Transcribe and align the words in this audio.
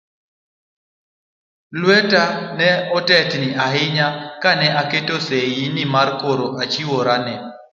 Lweta 1.81 2.23
ne 2.57 2.69
otetni 2.97 3.49
ahinya 3.65 4.07
ka 4.41 4.51
ne 4.59 4.67
aketo 4.81 5.15
seyi 5.27 5.63
ni 5.75 5.83
koro 6.21 6.47
achiwora 6.61 7.15
ne 7.25 7.33